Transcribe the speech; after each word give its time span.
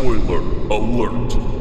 Spoiler 0.00 0.40
alert. 0.70 1.59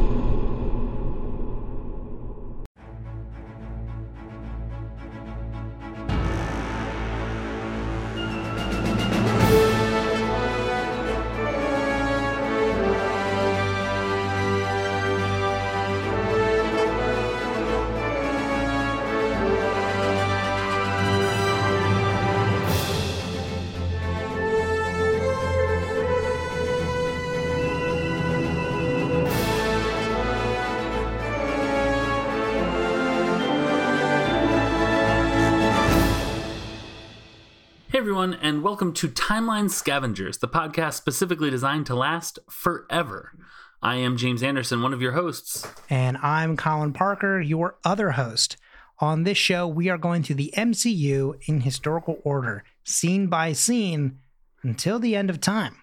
Hey 37.99 38.03
everyone, 38.03 38.35
and 38.35 38.63
welcome 38.63 38.93
to 38.93 39.09
Timeline 39.09 39.69
Scavengers, 39.69 40.37
the 40.37 40.47
podcast 40.47 40.93
specifically 40.93 41.49
designed 41.49 41.85
to 41.87 41.95
last 41.95 42.39
forever. 42.49 43.33
I 43.81 43.95
am 43.97 44.15
James 44.15 44.41
Anderson, 44.41 44.81
one 44.81 44.93
of 44.93 45.01
your 45.01 45.11
hosts. 45.11 45.67
And 45.89 46.15
I'm 46.19 46.55
Colin 46.55 46.93
Parker, 46.93 47.41
your 47.41 47.75
other 47.83 48.11
host. 48.11 48.55
On 48.99 49.23
this 49.23 49.37
show, 49.37 49.67
we 49.67 49.89
are 49.89 49.97
going 49.97 50.23
through 50.23 50.37
the 50.37 50.53
MCU 50.55 51.41
in 51.45 51.59
historical 51.59 52.19
order, 52.23 52.63
scene 52.85 53.27
by 53.27 53.51
scene, 53.51 54.19
until 54.63 54.97
the 54.99 55.13
end 55.17 55.29
of 55.29 55.41
time. 55.41 55.75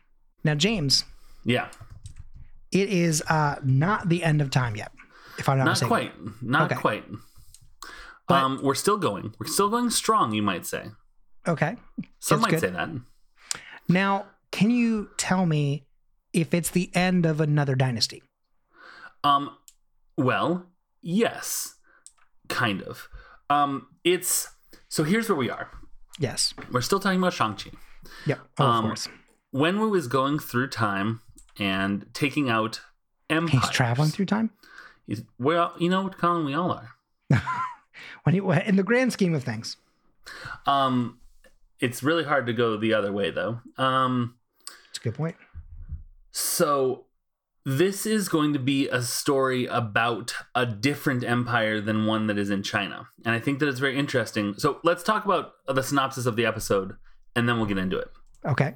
Now, 0.43 0.55
James, 0.55 1.05
Yeah, 1.45 1.69
it 2.73 2.89
is 2.89 3.23
uh, 3.29 3.57
not 3.63 4.09
the 4.09 4.25
end 4.25 4.41
of 4.41 4.49
time 4.51 4.75
yet, 4.75 4.91
if 5.39 5.51
I'm 5.51 5.59
not, 5.59 5.65
not 5.65 5.71
mistaken. 5.73 5.89
quite, 5.89 6.13
not 6.43 6.73
Okay. 6.73 6.81
quite. 6.81 7.05
But- 8.27 8.43
um, 8.43 8.61
we're 8.63 8.75
still 8.75 8.97
going. 8.97 9.35
We're 9.39 9.49
still 9.49 9.69
going 9.69 9.91
strong, 9.91 10.33
you 10.33 10.43
might 10.43 10.65
say. 10.65 10.87
Okay. 11.47 11.77
Some 12.19 12.41
That's 12.41 12.43
might 12.43 12.51
good. 12.51 12.61
say 12.61 12.71
that. 12.71 12.89
Now, 13.89 14.27
can 14.51 14.71
you 14.71 15.11
tell 15.17 15.47
me 15.47 15.87
if 16.33 16.53
it's 16.53 16.71
the 16.71 16.91
end 16.95 17.25
of 17.27 17.41
another 17.41 17.75
dynasty? 17.75 18.23
Um, 19.23 19.57
well, 20.17 20.67
yes, 21.03 21.75
kind 22.49 22.83
of. 22.83 23.09
Um, 23.49 23.89
it's 24.05 24.49
so 24.89 25.05
here's 25.05 25.29
where 25.29 25.37
we 25.39 25.51
are. 25.51 25.71
Yes. 26.19 26.55
We're 26.73 26.81
still 26.81 27.01
talking 27.01 27.19
about 27.19 27.33
Shang-Chi. 27.35 27.71
Yep. 28.27 28.39
Oh, 28.59 28.65
Um, 28.65 28.77
of 28.85 28.89
course. 28.89 29.09
When 29.51 29.81
we 29.81 29.89
was 29.89 30.07
going 30.09 30.39
through 30.39 30.69
time 30.69 31.21
and 31.59 32.07
taking 32.13 32.49
out 32.51 32.81
empires. 33.31 33.63
He's 33.65 33.71
traveling 33.71 34.11
through 34.11 34.27
time. 34.27 34.51
He's, 35.07 35.23
well, 35.39 35.75
you 35.79 35.89
know 35.89 36.03
what, 36.03 36.19
Colin, 36.19 36.45
we 36.45 36.55
all 36.55 36.73
are. 36.73 36.91
When 38.25 38.35
he, 38.35 38.41
in 38.67 38.77
the 38.77 38.83
grand 38.83 39.13
scheme 39.13 39.35
of 39.35 39.43
things. 39.45 39.77
Um, 40.67 41.19
it's 41.81 42.03
really 42.03 42.25
hard 42.25 42.47
to 42.47 42.53
go 42.53 42.77
the 42.77 42.95
other 42.95 43.13
way, 43.13 43.31
though. 43.31 43.61
Um, 43.79 44.37
It's 44.91 44.99
a 44.99 45.03
good 45.03 45.15
point. 45.15 45.37
so 46.31 47.05
this 47.65 48.07
is 48.07 48.29
going 48.29 48.53
to 48.53 48.59
be 48.61 48.89
a 48.89 49.03
story 49.03 49.67
about 49.67 50.33
a 50.55 50.65
different 50.65 51.25
empire 51.25 51.81
than 51.81 52.07
one 52.07 52.29
that 52.29 52.39
is 52.39 52.49
in 52.51 52.63
China, 52.63 53.09
and 53.25 53.35
I 53.35 53.41
think 53.41 53.59
that 53.59 53.69
it's 53.69 53.81
very 53.81 53.99
interesting. 53.99 54.55
So 54.57 54.79
let's 54.85 55.03
talk 55.03 55.25
about 55.25 55.53
the 55.67 55.83
synopsis 55.83 56.27
of 56.27 56.37
the 56.37 56.47
episode, 56.47 56.95
and 57.35 57.49
then 57.49 57.57
we'll 57.57 57.67
get 57.67 57.79
into 57.79 57.99
it. 57.99 58.09
Okay. 58.45 58.75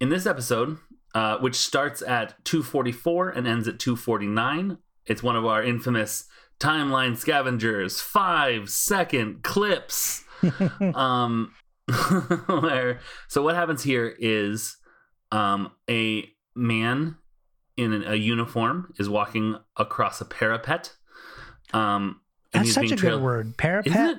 In 0.00 0.08
this 0.08 0.26
episode, 0.26 0.78
uh, 1.14 1.38
which 1.38 1.54
starts 1.54 2.02
at 2.02 2.44
244 2.44 3.30
and 3.30 3.46
ends 3.46 3.68
at 3.68 3.78
249, 3.78 4.78
it's 5.06 5.22
one 5.22 5.36
of 5.36 5.46
our 5.46 5.62
infamous 5.62 6.24
timeline 6.58 7.16
scavengers 7.16 8.00
five 8.00 8.68
second 8.68 9.44
clips. 9.44 10.24
um, 10.94 11.52
where 12.46 13.00
so 13.28 13.42
what 13.42 13.54
happens 13.54 13.82
here 13.82 14.14
is 14.18 14.76
um, 15.32 15.70
a 15.88 16.30
man 16.54 17.16
in 17.76 18.04
a 18.06 18.14
uniform 18.14 18.92
is 18.98 19.08
walking 19.08 19.56
across 19.76 20.20
a 20.20 20.24
parapet. 20.24 20.94
Um, 21.72 22.20
That's 22.52 22.72
such 22.72 22.86
a 22.86 22.88
good 22.90 22.98
trailed- 22.98 23.22
word. 23.22 23.56
Parapet. 23.56 24.16
It? 24.16 24.18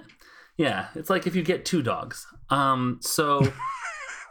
Yeah, 0.58 0.88
it's 0.96 1.10
like 1.10 1.28
if 1.28 1.36
you 1.36 1.44
get 1.44 1.66
two 1.66 1.82
dogs. 1.82 2.28
Um, 2.50 3.00
so 3.02 3.42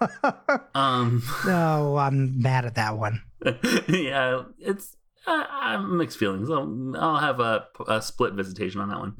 um, 0.74 1.22
No, 1.46 1.96
I'm 1.96 2.40
mad 2.40 2.64
at 2.64 2.76
that 2.76 2.96
one. 2.96 3.22
yeah, 3.88 4.42
it's 4.58 4.96
uh, 5.26 5.44
I'm 5.50 5.96
mixed 5.96 6.18
feelings. 6.18 6.50
I'll, 6.50 6.94
I'll 6.98 7.18
have 7.18 7.40
a, 7.40 7.66
a 7.88 8.00
split 8.02 8.34
visitation 8.34 8.80
on 8.80 8.88
that 8.90 8.98
one. 8.98 9.16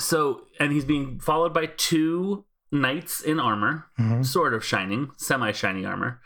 So, 0.00 0.42
and 0.60 0.72
he's 0.72 0.84
being 0.84 1.18
followed 1.18 1.52
by 1.52 1.66
two 1.66 2.44
knights 2.70 3.20
in 3.20 3.40
armor, 3.40 3.86
Mhm. 3.98 4.24
sort 4.24 4.54
of 4.54 4.64
shining, 4.64 5.10
semi 5.16 5.52
shiny 5.52 5.84
armor. 5.84 6.20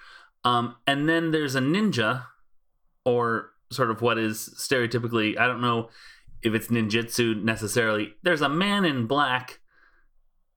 Um, 0.44 0.76
and 0.86 1.08
then 1.08 1.30
there's 1.30 1.54
a 1.54 1.60
ninja, 1.60 2.24
or 3.04 3.50
sort 3.70 3.90
of 3.90 4.02
what 4.02 4.18
is 4.18 4.52
stereotypically, 4.58 5.38
I 5.38 5.46
don't 5.46 5.60
know 5.60 5.88
if 6.42 6.54
it's 6.54 6.68
ninjutsu 6.68 7.42
necessarily. 7.42 8.14
There's 8.22 8.40
a 8.42 8.48
man 8.48 8.84
in 8.84 9.06
black 9.06 9.60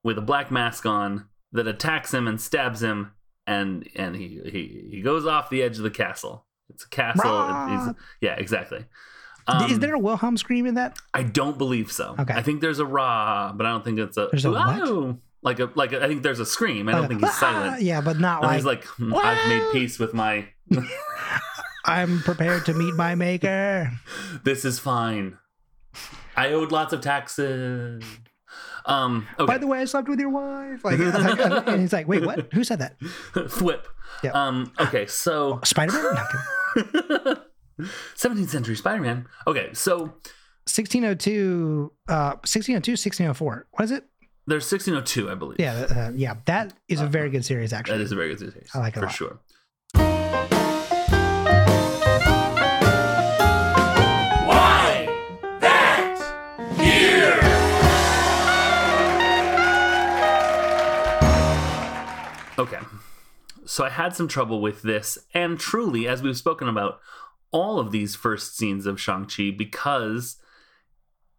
with 0.04 0.18
a 0.18 0.22
black 0.22 0.52
mask 0.52 0.86
on 0.86 1.26
that 1.52 1.68
attacks 1.68 2.14
him 2.14 2.28
and 2.28 2.40
stabs 2.42 2.82
him, 2.84 3.12
and 3.48 3.88
and 3.96 4.16
he 4.16 4.42
he, 4.46 4.88
he 4.92 5.02
goes 5.02 5.26
off 5.26 5.50
the 5.50 5.62
edge 5.62 5.78
of 5.78 5.84
the 5.84 5.92
castle. 5.92 6.46
It's 6.70 6.84
a 6.84 6.90
castle. 6.90 7.96
Yeah, 8.22 8.34
exactly. 8.34 8.80
is 8.80 9.74
Um, 9.74 9.80
there 9.80 9.94
a 9.94 10.00
Wilhelm 10.00 10.36
scream 10.38 10.66
in 10.66 10.74
that? 10.74 10.98
I 11.14 11.22
don't 11.22 11.58
believe 11.60 11.92
so. 11.92 12.16
Okay. 12.18 12.34
I 12.34 12.42
think 12.42 12.62
there's 12.62 12.80
a 12.80 12.86
raw, 12.86 13.54
but 13.54 13.68
I 13.68 13.70
don't 13.72 13.84
think 13.84 14.00
it's 14.00 14.18
a. 14.18 14.28
There's 14.32 14.46
a 14.46 14.52
what? 14.52 15.18
Like 15.46 15.60
a 15.60 15.70
like 15.76 15.94
a, 15.94 16.04
I 16.04 16.08
think 16.08 16.24
there's 16.24 16.40
a 16.40 16.46
scream. 16.46 16.90
I 16.90 16.94
don't 16.94 17.02
Like, 17.02 17.10
think 17.12 17.22
he's 17.22 17.34
silent. 17.38 17.82
Yeah, 17.84 18.02
but 18.02 18.20
not 18.20 18.40
And 18.42 18.48
like, 18.48 18.56
he's 18.56 18.66
like, 18.66 18.84
"Hmm, 18.86 19.14
I've 19.16 19.48
made 19.48 19.62
peace 19.72 20.00
with 20.00 20.14
my. 20.14 20.48
I'm 21.86 22.20
prepared 22.22 22.66
to 22.66 22.74
meet 22.74 22.96
my 22.96 23.14
maker. 23.14 23.92
this 24.44 24.66
is 24.66 24.80
fine. 24.80 25.38
I 26.36 26.50
owed 26.50 26.72
lots 26.72 26.94
of 26.94 27.02
taxes. 27.02 28.04
Um. 28.88 29.28
Okay. 29.40 29.46
By 29.46 29.60
the 29.60 29.68
way, 29.68 29.80
I 29.80 29.86
slept 29.86 30.10
with 30.10 30.20
your 30.20 30.30
wife. 30.30 30.84
Like, 30.84 30.98
like, 30.98 31.40
and 31.68 31.80
he's 31.82 31.94
like, 31.94 32.08
wait, 32.08 32.26
what? 32.26 32.52
Who 32.54 32.64
said 32.64 32.80
that? 32.80 33.00
Flip. 33.50 33.88
Yeah. 34.24 34.32
Um. 34.32 34.74
Okay. 34.80 35.06
So. 35.06 35.60
Spider 35.64 35.92
Man? 35.94 37.38
No, 37.78 37.86
17th 38.16 38.50
century 38.50 38.76
Spider-Man. 38.76 39.28
Okay, 39.48 39.70
so 39.74 39.98
1602, 40.68 41.92
uh, 42.08 42.36
1602, 42.42 42.92
1604. 42.94 43.68
What 43.72 43.84
is 43.84 43.92
it? 43.92 44.06
There's 44.48 44.72
1602, 44.72 45.30
I 45.30 45.36
believe. 45.36 45.60
Yeah, 45.60 45.74
uh, 45.74 46.12
yeah. 46.16 46.36
That 46.46 46.74
is 46.88 47.02
a 47.02 47.08
very 47.08 47.30
good 47.30 47.44
series, 47.46 47.72
that 47.72 47.78
actually. 47.80 48.04
is 48.04 48.12
a 48.12 48.16
very 48.16 48.30
good 48.36 48.40
series. 48.40 48.70
I 48.74 48.80
like 48.80 48.96
it 48.96 48.98
a 48.98 49.00
for 49.02 49.06
lot. 49.08 49.16
sure. 49.16 49.40
Why? 54.48 55.08
That? 55.60 56.18
Here! 56.78 57.40
Okay. 62.60 62.80
So 63.66 63.84
I 63.84 63.90
had 63.90 64.16
some 64.16 64.28
trouble 64.28 64.62
with 64.62 64.84
this, 64.84 65.18
and 65.34 65.60
truly, 65.60 66.08
as 66.08 66.22
we've 66.22 66.38
spoken 66.38 66.70
about, 66.70 67.00
all 67.52 67.80
of 67.80 67.92
these 67.92 68.16
first 68.16 68.58
scenes 68.58 68.86
of 68.86 69.00
Shang-Chi 69.02 69.52
because 69.58 70.38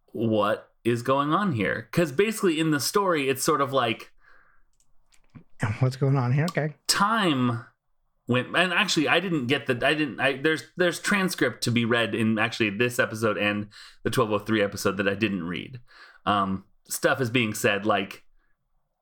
what 0.07 0.71
is 0.87 1.01
going 1.03 1.33
on 1.33 1.51
here? 1.53 1.87
Because 1.91 2.11
basically, 2.11 2.59
in 2.59 2.71
the 2.71 2.79
story, 2.79 3.29
it's 3.29 3.43
sort 3.43 3.61
of 3.61 3.71
like 3.73 4.11
What's 5.79 5.95
going 5.95 6.17
on 6.17 6.31
here? 6.33 6.45
Okay. 6.45 6.75
time 6.87 7.65
went 8.29 8.47
and 8.57 8.73
actually 8.73 9.07
i 9.07 9.21
didn't 9.21 9.47
get 9.47 9.67
the 9.67 9.87
i 9.87 9.93
didn't 9.93 10.19
i 10.19 10.35
there's 10.35 10.63
there's 10.75 10.99
transcript 10.99 11.63
to 11.63 11.71
be 11.71 11.85
read 11.85 12.13
in 12.13 12.37
actually 12.37 12.69
this 12.69 12.99
episode 12.99 13.37
and 13.37 13.63
the 14.03 14.09
1203 14.09 14.61
episode 14.61 14.97
that 14.97 15.07
i 15.07 15.15
didn't 15.15 15.43
read 15.45 15.79
um 16.25 16.65
stuff 16.89 17.21
is 17.21 17.29
being 17.29 17.53
said 17.53 17.85
like 17.85 18.25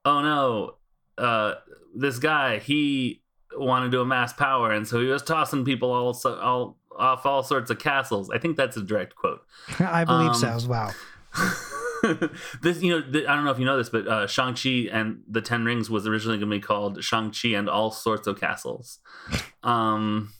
oh 0.06 0.22
no 0.22 0.76
uh 1.18 1.56
this 1.96 2.20
guy 2.20 2.60
he 2.60 3.24
wanted 3.58 3.92
to 3.92 4.00
amass 4.00 4.32
power 4.32 4.72
and 4.72 4.88
so 4.88 5.02
he 5.02 5.08
was 5.08 5.24
tossing 5.24 5.66
people 5.66 5.92
all 5.92 6.14
so- 6.14 6.38
all 6.40 6.78
off 6.96 7.26
all 7.26 7.42
sorts 7.42 7.72
of 7.72 7.80
castles 7.80 8.30
i 8.30 8.38
think 8.38 8.56
that's 8.56 8.78
a 8.78 8.82
direct 8.84 9.16
quote 9.16 9.42
I 9.80 10.06
believe 10.06 10.30
Um, 10.30 10.36
so 10.36 10.48
as 10.50 10.68
well. 10.68 10.94
this, 12.62 12.82
you 12.82 12.92
know, 12.92 13.02
th- 13.02 13.26
I 13.28 13.36
don't 13.36 13.46
know 13.46 13.52
if 13.52 13.60
you 13.60 13.66
know 13.66 13.78
this, 13.78 13.90
but 13.90 14.08
uh, 14.08 14.28
Shang 14.28 14.56
Chi 14.56 14.88
and 14.92 15.22
the 15.28 15.42
Ten 15.42 15.66
Rings 15.66 15.90
was 15.90 16.08
originally 16.08 16.38
going 16.38 16.50
to 16.50 16.56
be 16.56 16.62
called 16.62 17.04
Shang 17.04 17.32
Chi 17.32 17.50
and 17.50 17.70
all 17.70 17.92
sorts 17.92 18.28
of 18.28 18.40
castles. 18.40 19.00
Um, 19.64 20.32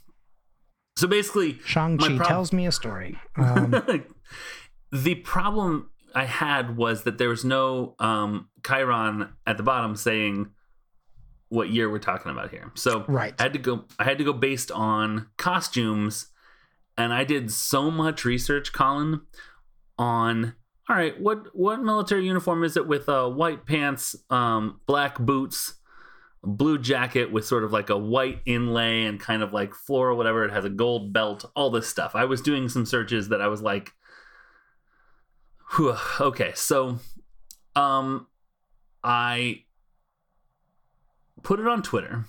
so 0.98 1.08
basically, 1.08 1.58
Shang-Chi 1.66 2.18
prob- 2.18 2.28
tells 2.28 2.54
me 2.54 2.68
a 2.68 2.72
story. 2.72 3.18
Um, 3.36 3.72
the 4.92 5.16
problem 5.16 5.90
I 6.14 6.26
had 6.26 6.78
was 6.78 7.06
that 7.06 7.18
there 7.18 7.30
was 7.30 7.44
no 7.44 7.96
um, 7.98 8.50
chyron 8.62 9.32
at 9.48 9.58
the 9.58 9.64
bottom 9.64 9.96
saying 9.96 10.52
what 11.50 11.70
year 11.70 11.90
we're 11.90 11.98
talking 11.98 12.32
about 12.32 12.52
here. 12.52 12.72
So 12.76 13.04
right. 13.08 13.34
I 13.40 13.44
had 13.44 13.54
to 13.54 13.60
go. 13.60 13.86
I 13.98 14.04
had 14.04 14.20
to 14.20 14.24
go 14.24 14.32
based 14.32 14.70
on 14.70 15.26
costumes 15.38 16.28
and 16.98 17.14
I 17.14 17.24
did 17.24 17.52
so 17.52 17.92
much 17.92 18.26
research, 18.26 18.74
Colin, 18.74 19.22
on 19.98 20.56
all 20.88 20.96
right, 20.96 21.20
what 21.20 21.56
what 21.56 21.82
military 21.82 22.26
uniform 22.26 22.64
is 22.64 22.78
it 22.78 22.88
with 22.88 23.10
uh, 23.10 23.28
white 23.28 23.66
pants, 23.66 24.16
um, 24.30 24.80
black 24.86 25.18
boots, 25.18 25.76
blue 26.44 26.78
jacket 26.78 27.32
with 27.32 27.46
sort 27.46 27.64
of 27.64 27.72
like 27.72 27.90
a 27.90 27.98
white 27.98 28.42
inlay 28.46 29.06
and 29.06 29.20
kind 29.20 29.42
of 29.42 29.52
like 29.52 29.74
floral, 29.74 30.16
whatever. 30.16 30.46
It 30.46 30.52
has 30.52 30.66
a 30.66 30.70
gold 30.70 31.12
belt, 31.12 31.46
all 31.56 31.72
this 31.72 31.88
stuff. 31.88 32.12
I 32.14 32.26
was 32.26 32.42
doing 32.42 32.70
some 32.70 32.86
searches 32.86 33.30
that 33.30 33.42
I 33.42 33.48
was 33.48 33.62
like, 33.62 33.94
whew, 35.76 35.98
okay, 36.20 36.52
so 36.54 37.00
um, 37.76 38.28
I 39.04 39.64
put 41.42 41.60
it 41.60 41.68
on 41.68 41.82
Twitter. 41.82 42.26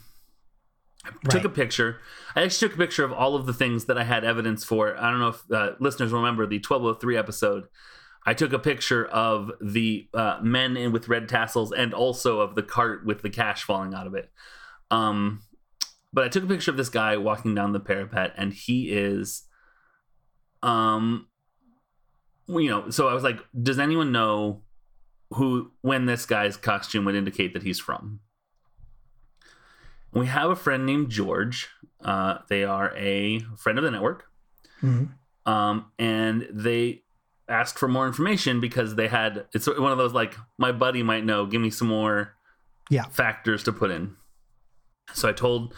Took 1.28 1.44
a 1.44 1.48
picture. 1.48 2.00
I 2.34 2.42
actually 2.42 2.68
took 2.68 2.76
a 2.76 2.80
picture 2.80 3.04
of 3.04 3.12
all 3.12 3.36
of 3.36 3.46
the 3.46 3.52
things 3.52 3.84
that 3.84 3.96
I 3.96 4.02
had 4.02 4.24
evidence 4.24 4.64
for. 4.64 4.96
I 4.96 5.08
don't 5.10 5.20
know 5.20 5.28
if 5.28 5.50
uh, 5.52 5.74
listeners 5.78 6.10
remember 6.10 6.46
the 6.46 6.56
1203 6.56 7.16
episode. 7.16 7.64
I 8.28 8.34
took 8.34 8.52
a 8.52 8.58
picture 8.58 9.06
of 9.06 9.52
the 9.60 10.08
uh, 10.12 10.40
men 10.42 10.76
in 10.76 10.90
with 10.90 11.08
red 11.08 11.28
tassels 11.28 11.70
and 11.72 11.94
also 11.94 12.40
of 12.40 12.56
the 12.56 12.62
cart 12.62 13.06
with 13.06 13.22
the 13.22 13.30
cash 13.30 13.62
falling 13.62 13.94
out 13.94 14.08
of 14.08 14.14
it. 14.14 14.30
Um, 14.90 15.42
but 16.12 16.24
I 16.24 16.28
took 16.28 16.42
a 16.42 16.48
picture 16.48 16.72
of 16.72 16.76
this 16.76 16.88
guy 16.88 17.16
walking 17.16 17.54
down 17.54 17.72
the 17.72 17.80
parapet, 17.80 18.32
and 18.36 18.52
he 18.52 18.90
is, 18.90 19.44
um, 20.62 21.28
you 22.48 22.68
know. 22.68 22.90
So 22.90 23.08
I 23.08 23.14
was 23.14 23.22
like, 23.22 23.38
does 23.62 23.78
anyone 23.78 24.10
know 24.12 24.62
who 25.30 25.72
when 25.82 26.06
this 26.06 26.26
guy's 26.26 26.56
costume 26.56 27.04
would 27.04 27.14
indicate 27.14 27.52
that 27.54 27.62
he's 27.62 27.78
from? 27.78 28.20
We 30.12 30.26
have 30.26 30.50
a 30.50 30.56
friend 30.56 30.86
named 30.86 31.10
George. 31.10 31.68
Uh, 32.02 32.38
they 32.48 32.64
are 32.64 32.96
a 32.96 33.40
friend 33.56 33.78
of 33.78 33.84
the 33.84 33.90
network 33.90 34.30
Mhm. 34.82 35.10
um, 35.46 35.86
and 35.98 36.46
they 36.50 37.02
asked 37.48 37.78
for 37.78 37.88
more 37.88 38.06
information 38.06 38.60
because 38.60 38.94
they 38.96 39.08
had 39.08 39.46
it's 39.54 39.66
one 39.66 39.92
of 39.92 39.98
those 39.98 40.12
like 40.12 40.34
my 40.58 40.72
buddy 40.72 41.02
might 41.02 41.24
know 41.24 41.46
give 41.46 41.60
me 41.60 41.70
some 41.70 41.88
more 41.88 42.34
Yeah. 42.90 43.04
factors 43.04 43.62
to 43.64 43.72
put 43.72 43.90
in 43.90 44.16
so 45.12 45.28
i 45.28 45.32
told 45.32 45.72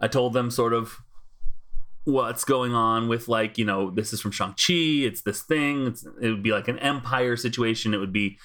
i 0.00 0.08
told 0.08 0.32
them 0.32 0.50
sort 0.50 0.72
of 0.72 0.98
what's 2.04 2.44
going 2.44 2.74
on 2.74 3.06
with 3.06 3.28
like 3.28 3.56
you 3.58 3.64
know 3.64 3.90
this 3.90 4.12
is 4.12 4.20
from 4.20 4.32
shang-chi 4.32 5.04
it's 5.06 5.22
this 5.22 5.42
thing 5.42 5.86
it's, 5.86 6.04
it 6.20 6.28
would 6.30 6.42
be 6.42 6.50
like 6.50 6.66
an 6.66 6.78
empire 6.80 7.36
situation 7.36 7.94
it 7.94 7.98
would 7.98 8.12
be 8.12 8.36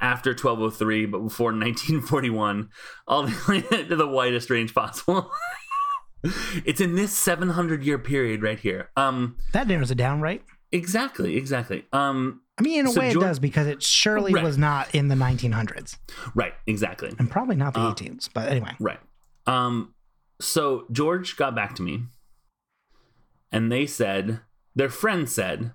after 0.00 0.30
1203 0.30 1.04
but 1.06 1.18
before 1.18 1.46
1941 1.52 2.70
all 3.06 3.24
the, 3.24 3.36
way 3.70 3.84
to 3.84 3.94
the 3.96 4.08
widest 4.08 4.48
range 4.48 4.74
possible 4.74 5.30
it's 6.64 6.80
in 6.80 6.94
this 6.94 7.12
700 7.12 7.84
year 7.84 7.98
period 7.98 8.42
right 8.42 8.60
here 8.60 8.88
um 8.96 9.36
That 9.52 9.66
narrows 9.68 9.90
it 9.90 9.96
down, 9.96 10.20
right? 10.22 10.42
Exactly, 10.72 11.36
exactly. 11.36 11.84
Um, 11.92 12.40
I 12.58 12.62
mean, 12.62 12.80
in 12.80 12.86
a 12.86 12.90
So 12.90 13.00
way, 13.00 13.12
George- 13.12 13.24
it 13.24 13.26
does 13.28 13.38
because 13.38 13.66
it 13.66 13.82
surely 13.82 14.32
Right. 14.32 14.42
was 14.44 14.56
not 14.58 14.94
in 14.94 15.08
the 15.08 15.14
1900s 15.14 15.98
right, 16.34 16.54
exactly, 16.66 17.12
and 17.18 17.30
probably 17.30 17.56
not 17.56 17.74
the 17.74 17.80
Uh, 17.80 17.90
18s. 17.92 18.28
But 18.32 18.48
anyway, 18.48 18.74
right. 18.80 19.00
Um, 19.46 19.94
so 20.40 20.86
George 20.90 21.36
got 21.36 21.54
back 21.54 21.74
to 21.76 21.82
me, 21.82 22.04
and 23.50 23.70
they 23.70 23.86
said 23.86 24.40
their 24.74 24.88
friend 24.88 25.28
said, 25.28 25.72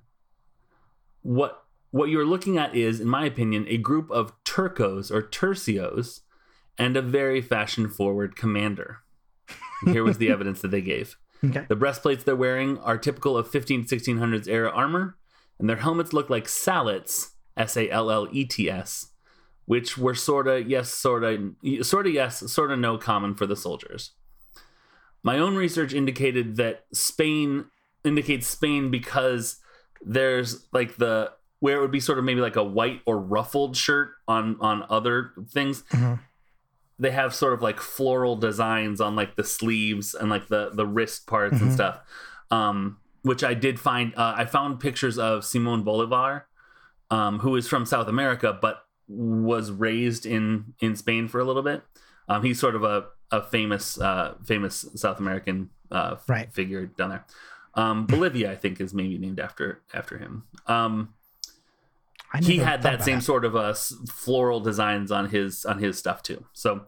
"What 1.22 1.64
what 1.92 2.10
you're 2.10 2.26
looking 2.26 2.58
at 2.58 2.76
is, 2.76 3.00
in 3.00 3.08
my 3.08 3.26
opinion, 3.26 3.66
a 3.68 3.78
group 3.78 4.10
of 4.12 4.34
turcos 4.44 5.10
or 5.12 5.22
tercios, 5.22 6.22
and 6.78 6.98
a 6.98 7.02
very 7.02 7.42
fashion 7.42 7.88
forward 7.90 8.36
commander." 8.36 9.00
Here 9.86 10.04
was 10.04 10.18
the 10.18 10.30
evidence 10.36 10.62
that 10.62 10.72
they 10.72 10.82
gave. 10.82 11.18
Okay. 11.44 11.66
The 11.68 11.75
breastplates 11.75 12.24
they're 12.24 12.36
wearing 12.36 12.78
are 12.80 12.98
typical 12.98 13.38
of 13.38 13.50
15 13.50 13.86
1600s 13.86 14.48
era 14.48 14.69
armor, 14.69 15.18
and 15.60 15.69
their 15.69 15.78
helmets 15.78 16.13
look 16.13 16.30
like 16.30 16.48
sallets, 16.48 17.31
S 17.56 17.75
A 17.78 17.89
L 17.89 18.10
L 18.12 18.28
E 18.31 18.45
T 18.45 18.69
S, 18.69 19.07
which 19.66 19.98
were 19.98 20.16
sorta 20.16 20.63
yes, 20.63 20.94
sorta 20.94 21.51
sorta 21.81 22.10
yes, 22.12 22.51
sorta 22.51 22.75
no 22.75 22.98
common 22.98 23.34
for 23.36 23.45
the 23.45 23.56
soldiers. 23.56 24.12
My 25.24 25.39
own 25.39 25.56
research 25.56 25.94
indicated 25.94 26.56
that 26.57 26.86
Spain 26.94 27.66
indicates 28.04 28.48
Spain 28.48 28.92
because 28.92 29.57
there's 30.06 30.66
like 30.72 30.98
the 30.98 31.31
where 31.60 31.78
it 31.78 31.81
would 31.81 31.92
be 31.92 32.00
sort 32.00 32.19
of 32.19 32.24
maybe 32.24 32.40
like 32.40 32.56
a 32.56 32.63
white 32.63 33.01
or 33.06 33.19
ruffled 33.19 33.75
shirt 33.75 34.12
on 34.28 34.57
on 34.62 34.86
other 34.90 35.31
things 35.50 35.83
Mhm. 35.90 36.19
They 37.00 37.12
have 37.12 37.34
sort 37.34 37.54
of 37.54 37.62
like 37.62 37.80
floral 37.80 38.36
designs 38.36 39.00
on 39.02 39.16
like 39.16 39.36
the 39.36 39.44
sleeves 39.44 40.14
and 40.16 40.30
like 40.30 40.48
the 40.48 40.72
the 40.74 40.86
wrist 40.86 41.28
parts 41.28 41.60
and 41.62 41.70
Mhm. 41.70 41.74
stuff 41.74 42.00
um 42.52 42.98
which 43.24 43.44
i 43.44 43.54
did 43.54 43.80
find 43.80 44.14
uh, 44.16 44.34
i 44.38 44.46
found 44.46 44.80
pictures 44.80 45.18
of 45.18 45.44
simon 45.46 45.84
bolivar 45.84 46.48
um 47.12 47.40
who 47.40 47.56
is 47.56 47.68
from 47.68 47.86
south 47.86 48.08
america 48.08 48.58
but 48.62 48.84
was 49.08 49.72
raised 49.72 50.26
in 50.26 50.74
in 50.80 50.96
spain 50.96 51.28
for 51.28 51.40
a 51.40 51.44
little 51.46 51.62
bit 51.64 51.84
um 52.30 52.44
he's 52.44 52.60
sort 52.60 52.76
of 52.76 52.84
a 52.84 53.06
a 53.32 53.42
famous 53.44 54.00
uh 54.00 54.36
famous 54.46 54.86
south 54.96 55.20
american 55.20 55.70
uh 55.92 56.16
Right. 56.28 56.52
figure 56.54 56.86
down 56.86 57.10
there 57.10 57.26
um 57.76 58.06
bolivia 58.06 58.52
i 58.52 58.56
think 58.56 58.80
is 58.82 58.94
maybe 58.94 59.18
named 59.18 59.40
after 59.40 59.82
after 59.94 60.18
him 60.18 60.44
um 60.68 61.14
he 62.42 62.58
had 62.58 62.82
that 62.84 63.04
same 63.04 63.22
sort 63.22 63.46
of 63.46 63.56
uh, 63.56 63.74
floral 64.12 64.60
designs 64.60 65.12
on 65.12 65.30
his 65.30 65.66
on 65.66 65.80
his 65.80 65.98
stuff 65.98 66.24
too. 66.24 66.46
So, 66.54 66.82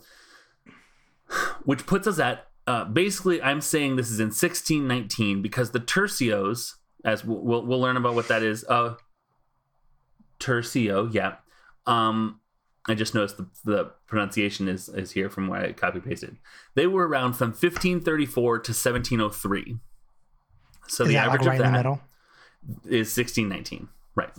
which 1.64 1.86
puts 1.86 2.08
us 2.08 2.20
at 2.20 2.48
uh, 2.68 2.86
basically, 2.86 3.42
I'm 3.42 3.62
saying 3.62 3.96
this 3.96 4.12
is 4.12 4.20
in 4.20 4.28
1619 4.28 5.42
because 5.42 5.72
the 5.72 5.80
tercios, 5.80 6.76
as 7.04 7.26
we'll 7.26 7.40
we'll, 7.42 7.66
we'll 7.66 7.80
learn 7.80 7.98
about 7.98 8.16
what 8.16 8.28
that 8.28 8.44
is. 8.44 8.64
Uh, 8.66 8.96
tercio, 10.40 11.12
yeah. 11.12 11.38
Um, 11.88 12.42
I 12.88 12.94
just 12.94 13.16
noticed 13.16 13.38
the, 13.38 13.48
the 13.66 13.92
pronunciation 14.08 14.68
is 14.68 14.88
is 14.90 15.12
here 15.12 15.30
from 15.30 15.48
where 15.48 15.62
I 15.62 15.72
copy 15.74 16.00
pasted. 16.00 16.38
They 16.76 16.86
were 16.86 17.08
around 17.08 17.34
from 17.34 17.50
1534 17.50 18.60
to 18.60 18.72
1703. 18.72 19.78
So 20.88 21.04
Is 21.04 21.08
the 21.08 21.14
that 21.16 21.28
like 21.28 21.40
average 21.42 21.48
right 21.48 21.62
of 21.62 21.72
middle? 21.72 22.02
is 22.86 23.16
1619, 23.18 23.90
right? 24.16 24.30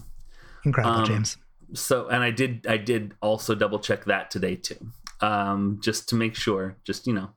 Incredible, 0.65 0.99
um, 1.01 1.07
James. 1.07 1.37
so 1.73 2.09
and 2.09 2.23
i 2.23 2.31
did 2.31 2.67
i 2.69 2.77
did 2.77 3.15
also 3.21 3.55
double 3.55 3.79
check 3.79 4.05
that 4.05 4.31
today 4.31 4.57
too. 4.57 4.79
Um 5.21 5.81
just 5.83 6.09
to 6.11 6.15
make 6.15 6.35
sure 6.35 6.77
just 6.85 7.07
you 7.07 7.13
know. 7.13 7.31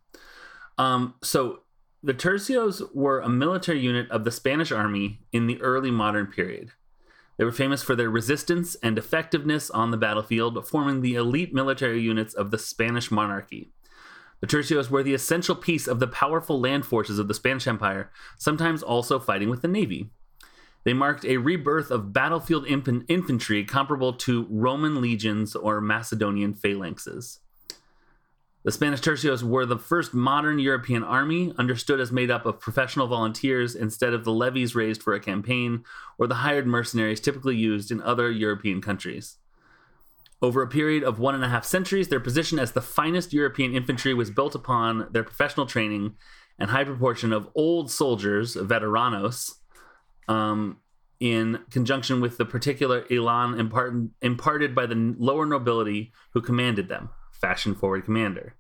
Um 0.78 1.16
so 1.22 1.60
the 2.02 2.14
tercios 2.14 2.82
were 2.94 3.22
a 3.22 3.30
military 3.30 3.80
unit 3.80 4.10
of 4.12 4.24
the 4.24 4.32
spanish 4.32 4.72
army 4.72 5.22
in 5.32 5.48
the 5.48 5.62
early 5.62 5.92
modern 5.92 6.28
period. 6.28 6.72
They 7.38 7.46
were 7.46 7.52
famous 7.52 7.82
for 7.82 7.96
their 7.96 8.10
resistance 8.10 8.76
and 8.84 8.98
effectiveness 8.98 9.70
on 9.70 9.92
the 9.92 9.98
battlefield 9.98 10.68
forming 10.68 11.02
the 11.02 11.16
elite 11.16 11.54
military 11.54 12.02
units 12.02 12.34
of 12.34 12.52
the 12.52 12.60
spanish 12.60 13.10
monarchy. 13.10 13.72
The 14.42 14.48
tercios 14.48 14.90
were 14.90 15.04
the 15.04 15.14
essential 15.14 15.56
piece 15.56 15.88
of 15.88 16.00
the 16.00 16.08
powerful 16.08 16.60
land 16.60 16.86
forces 16.86 17.18
of 17.18 17.28
the 17.30 17.34
spanish 17.34 17.68
empire 17.68 18.12
sometimes 18.38 18.84
also 18.84 19.18
fighting 19.20 19.50
with 19.50 19.62
the 19.62 19.68
navy 19.70 20.12
they 20.84 20.94
marked 20.94 21.26
a 21.26 21.38
rebirth 21.38 21.92
of 21.92 22.14
battlefield 22.14 22.66
infantry 22.68 23.64
comparable 23.64 24.14
to 24.14 24.48
Roman 24.50 25.02
legions 25.02 25.56
or 25.56 25.80
Macedonian 25.80 26.54
phalanxes. 26.54 27.40
The 28.64 28.72
Spanish 28.72 29.02
tercios 29.02 29.44
were 29.44 29.66
the 29.66 29.78
first 29.78 30.14
modern 30.14 30.58
European 30.58 31.04
army, 31.04 31.54
understood 31.58 32.00
as 32.00 32.14
made 32.14 32.32
up 32.32 32.46
of 32.46 32.62
professional 32.62 33.08
volunteers 33.08 33.76
instead 33.76 34.14
of 34.14 34.24
the 34.24 34.32
levies 34.32 34.74
raised 34.74 35.04
for 35.04 35.14
a 35.14 35.20
campaign 35.20 35.84
or 36.18 36.28
the 36.28 36.36
hired 36.36 36.66
mercenaries 36.66 37.20
typically 37.20 37.58
used 37.58 37.92
in 37.92 38.02
other 38.02 38.32
European 38.32 38.82
countries. 38.82 39.38
Over 40.42 40.62
a 40.62 40.68
period 40.68 41.04
of 41.04 41.20
one 41.20 41.36
and 41.36 41.44
a 41.44 41.50
half 41.50 41.66
centuries, 41.66 42.08
their 42.08 42.22
position 42.22 42.58
as 42.58 42.72
the 42.72 42.82
finest 42.82 43.34
European 43.34 43.74
infantry 43.74 44.14
was 44.14 44.30
built 44.30 44.56
upon 44.56 45.08
their 45.12 45.24
professional 45.24 45.66
training 45.66 46.16
and 46.58 46.70
high 46.70 46.84
proportion 46.86 47.34
of 47.34 47.50
old 47.56 47.92
soldiers, 47.92 48.56
veteranos, 48.56 49.56
um, 50.28 50.78
in 51.20 51.60
conjunction 51.70 52.22
with 52.22 52.38
the 52.38 52.46
particular 52.46 53.06
elan 53.10 53.60
impart- 53.60 53.94
imparted 54.22 54.76
by 54.76 54.86
the 54.86 55.16
lower 55.18 55.46
nobility 55.46 56.12
who 56.32 56.42
commanded 56.42 56.90
them, 56.90 57.10
fashion 57.32 57.76
forward 57.76 58.06
commander. 58.06 58.56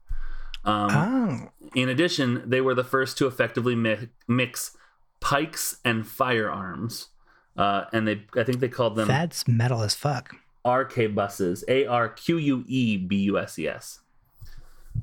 Um, 0.65 0.89
oh, 0.91 1.69
in 1.75 1.89
addition, 1.89 2.43
they 2.49 2.61
were 2.61 2.73
the 2.73 2.83
first 2.83 3.17
to 3.17 3.27
effectively 3.27 3.75
mi- 3.75 4.09
mix 4.27 4.77
pikes 5.19 5.77
and 5.83 6.07
firearms. 6.07 7.09
Uh, 7.57 7.85
and 7.91 8.07
they, 8.07 8.23
I 8.35 8.43
think 8.43 8.59
they 8.59 8.69
called 8.69 8.95
them 8.95 9.07
that's 9.07 9.47
metal 9.47 9.83
as 9.83 9.93
fuck. 9.93 10.35
arquebuses, 10.65 11.63
A 11.67 11.85
R 11.85 12.09
Q 12.09 12.37
U 12.37 12.63
E 12.67 12.97
B 12.97 13.17
U 13.17 13.37
S 13.37 13.59
E 13.59 13.67
S. 13.67 13.99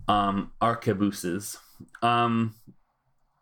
Um, 0.09 0.53
arquebuses. 0.61 1.59
Um, 2.03 2.55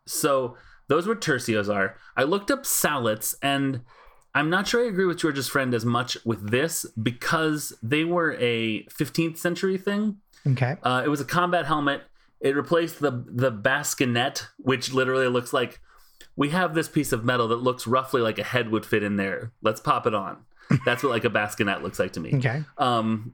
so 0.05 0.57
those 0.89 1.07
were 1.07 1.15
tercios 1.15 1.73
are. 1.73 1.95
I 2.17 2.23
looked 2.23 2.51
up 2.51 2.65
sallets 2.65 3.35
and 3.41 3.81
I'm 4.35 4.49
not 4.49 4.67
sure 4.67 4.83
I 4.83 4.87
agree 4.87 5.05
with 5.05 5.19
George's 5.19 5.47
friend 5.47 5.73
as 5.73 5.85
much 5.85 6.17
with 6.25 6.51
this 6.51 6.85
because 7.01 7.73
they 7.81 8.03
were 8.03 8.33
a 8.39 8.83
15th 8.85 9.37
century 9.37 9.77
thing. 9.77 10.17
Okay. 10.45 10.75
Uh, 10.83 11.03
it 11.05 11.09
was 11.09 11.21
a 11.21 11.25
combat 11.25 11.65
helmet. 11.65 12.01
It 12.41 12.55
replaced 12.55 12.99
the 12.99 13.23
the 13.27 13.51
bascinet, 13.51 14.47
which 14.57 14.93
literally 14.93 15.27
looks 15.27 15.51
like 15.51 15.81
we 16.35 16.49
have 16.49 16.73
this 16.73 16.87
piece 16.87 17.11
of 17.11 17.25
metal 17.25 17.49
that 17.49 17.57
looks 17.57 17.85
roughly 17.85 18.21
like 18.21 18.39
a 18.39 18.43
head 18.43 18.69
would 18.69 18.85
fit 18.85 19.03
in 19.03 19.17
there. 19.17 19.51
Let's 19.61 19.81
pop 19.81 20.07
it 20.07 20.13
on. 20.15 20.37
That's 20.85 21.03
what 21.03 21.09
like 21.09 21.25
a 21.25 21.29
bassinet 21.29 21.83
looks 21.83 21.99
like 21.99 22.13
to 22.13 22.19
me. 22.19 22.35
Okay. 22.35 22.63
Um, 22.77 23.33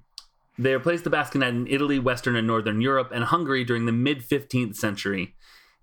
they 0.57 0.73
replaced 0.73 1.03
the 1.03 1.09
bassinet 1.09 1.49
in 1.49 1.67
Italy, 1.67 1.99
Western 1.99 2.35
and 2.35 2.47
Northern 2.47 2.81
Europe, 2.81 3.11
and 3.13 3.25
Hungary 3.25 3.63
during 3.63 3.85
the 3.85 3.91
mid 3.91 4.21
15th 4.21 4.75
century. 4.75 5.35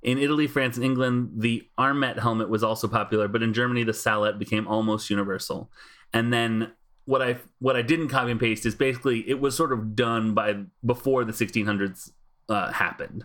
In 0.03 0.19
Italy, 0.19 0.49
France, 0.49 0.77
and 0.77 0.85
England, 0.85 1.31
the 1.37 1.69
Armet 1.79 2.19
helmet 2.19 2.49
was 2.49 2.65
also 2.65 2.89
popular, 2.89 3.29
but 3.29 3.43
in 3.43 3.55
Germany, 3.55 3.85
the 3.85 3.95
Sallet 3.95 4.39
became 4.39 4.67
almost 4.67 5.11
universal. 5.11 5.71
And 6.13 6.33
then 6.33 6.73
what 7.05 7.23
I 7.23 7.39
what 7.59 7.77
I 7.77 7.83
didn't 7.83 8.09
copy 8.09 8.31
and 8.31 8.41
paste 8.41 8.67
is 8.67 8.75
basically 8.75 9.29
it 9.29 9.41
was 9.41 9.57
sort 9.57 9.73
of 9.73 9.95
done 9.95 10.35
by 10.35 10.65
before 10.85 11.25
the 11.25 11.33
1600s 11.33 12.11
uh, 12.49 12.73
happened. 12.73 13.25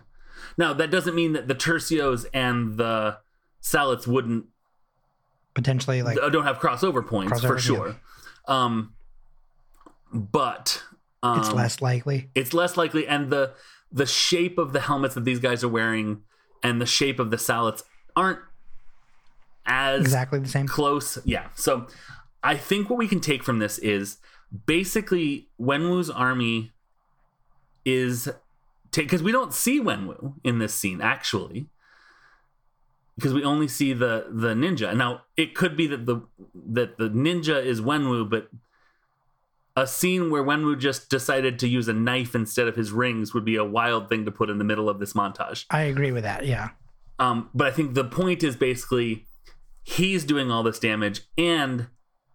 Now 0.56 0.72
that 0.72 0.90
doesn't 0.90 1.14
mean 1.14 1.32
that 1.32 1.48
the 1.48 1.54
tercios 1.54 2.26
and 2.32 2.76
the 2.76 3.18
Sallets 3.60 4.06
wouldn't 4.06 4.46
Potentially 5.54 6.02
like 6.02 6.16
don't 6.16 6.44
have 6.44 6.58
crossover 6.58 7.04
points 7.04 7.32
Crossover, 7.32 7.48
for 7.48 7.58
sure. 7.58 7.96
Um, 8.46 8.94
but 10.12 10.82
um, 11.22 11.40
it's 11.40 11.52
less 11.52 11.82
likely. 11.82 12.30
it's 12.34 12.54
less 12.54 12.76
likely, 12.76 13.06
and 13.06 13.30
the 13.30 13.54
the 13.90 14.06
shape 14.06 14.58
of 14.58 14.72
the 14.72 14.80
helmets 14.80 15.14
that 15.14 15.24
these 15.24 15.40
guys 15.40 15.64
are 15.64 15.68
wearing 15.68 16.22
and 16.62 16.80
the 16.80 16.86
shape 16.86 17.18
of 17.18 17.30
the 17.30 17.38
Sallets 17.38 17.84
aren't 18.16 18.40
as 19.66 20.00
Exactly 20.00 20.38
the 20.40 20.48
same. 20.48 20.66
close. 20.66 21.18
Yeah. 21.24 21.48
So 21.54 21.86
I 22.42 22.56
think 22.56 22.88
what 22.90 22.98
we 22.98 23.08
can 23.08 23.20
take 23.20 23.42
from 23.42 23.58
this 23.58 23.78
is 23.78 24.16
basically 24.66 25.48
Wenwu's 25.60 26.08
army 26.10 26.72
is 27.84 28.28
take 28.90 29.06
because 29.06 29.22
we 29.22 29.32
don't 29.32 29.52
see 29.52 29.80
Wenwu 29.80 30.34
in 30.44 30.58
this 30.58 30.74
scene 30.74 31.00
actually 31.00 31.66
because 33.16 33.34
we 33.34 33.42
only 33.44 33.68
see 33.68 33.92
the 33.92 34.26
the 34.30 34.54
ninja. 34.54 34.96
Now 34.96 35.22
it 35.36 35.54
could 35.54 35.76
be 35.76 35.86
that 35.88 36.06
the 36.06 36.22
that 36.54 36.98
the 36.98 37.08
ninja 37.10 37.62
is 37.62 37.80
Wenwu, 37.80 38.28
but 38.30 38.48
a 39.80 39.86
scene 39.86 40.30
where 40.30 40.42
Wenwu 40.42 40.76
just 40.78 41.08
decided 41.08 41.58
to 41.60 41.68
use 41.68 41.86
a 41.88 41.92
knife 41.92 42.34
instead 42.34 42.66
of 42.66 42.74
his 42.74 42.90
rings 42.90 43.32
would 43.32 43.44
be 43.44 43.54
a 43.56 43.64
wild 43.64 44.08
thing 44.08 44.24
to 44.24 44.30
put 44.32 44.50
in 44.50 44.58
the 44.58 44.64
middle 44.64 44.88
of 44.88 44.98
this 44.98 45.12
montage. 45.12 45.64
I 45.70 45.82
agree 45.82 46.10
with 46.10 46.24
that. 46.24 46.44
Yeah. 46.46 46.70
Um, 47.20 47.48
but 47.54 47.66
I 47.68 47.70
think 47.70 47.94
the 47.94 48.04
point 48.04 48.42
is 48.42 48.56
basically 48.56 49.26
he's 49.84 50.24
doing 50.24 50.50
all 50.50 50.62
this 50.62 50.78
damage 50.78 51.22
and 51.36 51.86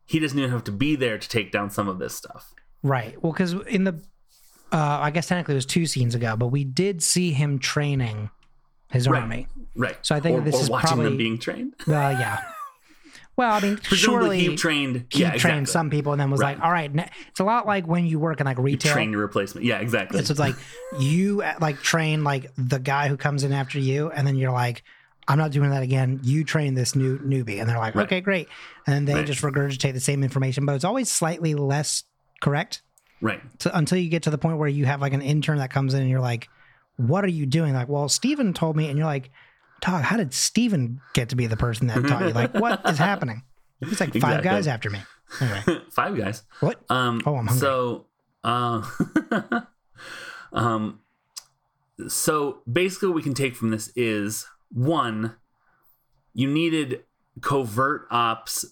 he 0.06 0.20
doesn't 0.20 0.38
even 0.38 0.52
have 0.52 0.64
to 0.66 0.72
be 0.72 0.96
there 0.96 1.18
to 1.18 1.28
take 1.30 1.52
down 1.52 1.70
some 1.70 1.88
of 1.88 2.00
this 2.00 2.16
stuff. 2.16 2.54
Right. 2.82 3.22
Well, 3.22 3.34
because 3.34 3.54
in 3.68 3.84
the, 3.84 4.02
uh, 4.72 5.00
I 5.02 5.12
guess 5.12 5.28
technically 5.28 5.56
it 5.56 5.58
was 5.58 5.66
two 5.66 5.86
scenes 5.86 6.16
ago, 6.16 6.36
but 6.38 6.48
we 6.48 6.64
did 6.64 7.04
see 7.04 7.32
him 7.32 7.60
training 7.60 8.30
his 8.92 9.08
Right. 9.08 9.22
army. 9.22 9.48
Right. 9.76 9.98
So 10.02 10.16
I 10.16 10.20
think 10.20 10.38
or, 10.40 10.42
this 10.42 10.60
is 10.62 10.70
watching 10.70 10.88
probably- 10.88 11.06
them 11.06 11.18
being 11.18 11.38
trained. 11.40 11.74
Uh, 11.88 11.92
yeah. 11.92 12.40
Well, 13.36 13.52
I 13.52 13.60
mean, 13.60 13.78
Presumably 13.78 13.98
surely 13.98 14.40
he 14.50 14.56
trained 14.56 15.06
he 15.10 15.22
yeah, 15.22 15.30
trained 15.30 15.64
exactly. 15.64 15.66
some 15.66 15.90
people 15.90 16.12
and 16.12 16.22
then 16.22 16.30
was 16.30 16.40
Right. 16.40 16.56
like, 16.56 16.64
all 16.64 16.72
right, 16.72 16.92
it's 17.30 17.40
a 17.40 17.44
lot 17.44 17.66
like 17.66 17.88
when 17.88 18.06
you 18.06 18.20
work 18.20 18.40
in 18.40 18.46
like 18.46 18.60
retail. 18.60 18.90
You 18.92 18.94
train 18.94 19.12
your 19.12 19.22
replacement. 19.22 19.66
Yeah, 19.66 19.80
exactly. 19.80 20.24
So 20.24 20.32
it's 20.32 20.40
like 20.40 20.56
you 21.00 21.44
like 21.60 21.82
train 21.82 22.24
like 22.24 22.52
the 22.58 22.80
guy 22.80 23.08
who 23.08 23.18
comes 23.18 23.44
in 23.44 23.52
after 23.52 23.80
you, 23.80 24.12
and 24.12 24.28
then 24.28 24.36
you're 24.36 24.52
like, 24.52 24.84
I'm 25.28 25.38
not 25.38 25.52
doing 25.52 25.72
that 25.72 25.82
again. 25.82 26.20
You 26.22 26.44
train 26.44 26.76
this 26.76 26.96
new 26.96 27.18
newbie, 27.20 27.60
and 27.60 27.68
they're 27.68 27.80
like, 27.80 27.96
Right. 27.96 28.06
okay, 28.06 28.22
great, 28.22 28.50
and 28.86 28.94
then 28.96 29.06
they 29.06 29.16
Right. 29.16 29.26
just 29.26 29.42
regurgitate 29.42 29.94
the 29.94 30.00
same 30.00 30.24
information, 30.24 30.66
but 30.66 30.76
it's 30.76 30.84
always 30.86 31.10
slightly 31.10 31.56
less 31.56 32.04
correct 32.42 32.82
right. 33.22 33.42
until 33.74 33.98
you 33.98 34.10
get 34.10 34.24
to 34.24 34.30
the 34.30 34.38
point 34.38 34.58
where 34.58 34.68
you 34.70 34.86
have 34.86 35.02
like 35.02 35.14
an 35.14 35.22
intern 35.22 35.58
that 35.58 35.72
comes 35.72 35.94
in 35.94 36.02
and 36.02 36.10
you're 36.10 36.20
like, 36.20 36.50
what 36.98 37.24
are 37.24 37.30
you 37.30 37.46
doing? 37.48 37.74
Like, 37.74 37.90
well, 37.90 38.10
Steven 38.10 38.54
told 38.54 38.76
me, 38.76 38.90
and 38.90 38.98
you're 38.98 39.08
like, 39.08 39.32
dog, 39.84 40.04
how 40.04 40.18
did 40.18 40.34
Steven 40.34 41.02
get 41.14 41.30
to 41.30 41.36
be 41.36 41.46
the 41.48 41.58
person 41.58 41.88
that 41.88 42.06
taught 42.08 42.22
you? 42.24 42.30
Like, 42.34 42.54
what 42.60 42.82
is 42.90 42.98
happening? 42.98 43.44
He's 43.80 44.00
like 44.00 44.10
five 44.14 44.16
Exactly. 44.40 44.50
guys 44.50 44.68
after 44.68 44.90
me. 44.90 45.00
Anyway, 45.42 45.82
Five 45.92 46.18
guys. 46.18 46.44
what? 46.62 46.84
Um, 46.90 47.22
Oh, 47.26 47.36
I'm 47.36 47.48
hungry. 47.48 47.60
So, 47.60 48.06
uh, 48.44 48.84
um, 50.54 51.00
so 52.08 52.60
basically, 52.72 53.10
what 53.10 53.16
we 53.16 53.24
can 53.24 53.34
take 53.34 53.56
from 53.56 53.72
this 53.72 53.92
is 53.96 54.46
one, 54.72 55.36
you 56.34 56.48
needed 56.48 57.04
covert 57.42 58.08
ops 58.12 58.64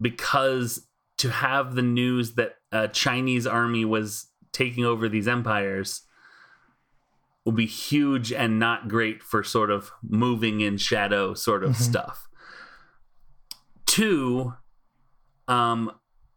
because 0.00 0.86
to 1.18 1.30
have 1.30 1.74
the 1.74 1.82
news 1.82 2.34
that 2.34 2.56
a 2.72 2.88
Chinese 2.88 3.46
army 3.46 3.84
was 3.84 4.26
taking 4.52 4.84
over 4.84 5.08
these 5.08 5.28
empires 5.28 6.02
will 7.44 7.52
be 7.52 7.66
huge 7.66 8.32
and 8.32 8.58
not 8.58 8.88
great 8.88 9.22
for 9.22 9.42
sort 9.44 9.70
of 9.70 9.90
moving 10.02 10.60
in 10.60 10.78
shadow 10.78 11.34
sort 11.34 11.62
of 11.62 11.72
Mhm. 11.72 11.76
stuff. 11.76 12.28
Two, 13.86 14.54
um, 15.46 15.90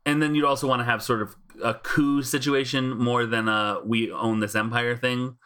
and 0.06 0.22
then 0.22 0.36
you'd 0.36 0.46
also 0.46 0.68
want 0.68 0.80
to 0.82 0.84
have 0.86 1.02
sort 1.02 1.22
of 1.22 1.36
a 1.64 1.74
coup 1.74 2.22
situation 2.22 2.90
more 2.98 3.26
than 3.26 3.48
a 3.48 3.80
we 3.86 4.12
own 4.12 4.42
this 4.42 4.54
empire 4.54 4.96
thing. 4.96 5.38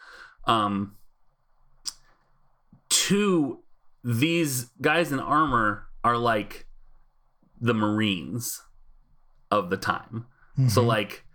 Um, 0.45 0.97
two, 2.89 3.59
these 4.03 4.65
guys 4.81 5.11
in 5.11 5.19
armor 5.19 5.87
are 6.03 6.17
like 6.17 6.67
the 7.59 7.73
Marines 7.73 8.61
of 9.51 9.69
the 9.69 9.77
time. 9.77 10.25
So 10.67 10.81
Mhm. 10.83 10.87
like 10.87 11.25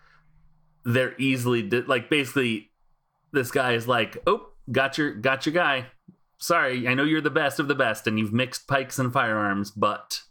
they're 0.84 1.14
easily 1.18 1.62
di- 1.62 1.82
like 1.82 2.10
basically 2.10 2.70
this 3.32 3.50
guy 3.50 3.72
is 3.72 3.88
like, 3.88 4.18
"Oh, 4.26 4.48
got 4.70 4.98
your 4.98 5.12
got 5.12 5.46
your 5.46 5.52
guy. 5.52 5.86
Sorry, 6.38 6.86
I 6.86 6.94
know 6.94 7.04
you're 7.04 7.20
the 7.20 7.30
best 7.30 7.58
of 7.58 7.68
the 7.68 7.74
best 7.74 8.06
and 8.06 8.18
you've 8.18 8.32
mixed 8.32 8.66
pikes 8.66 8.98
and 8.98 9.12
firearms, 9.12 9.70
but 9.70 10.22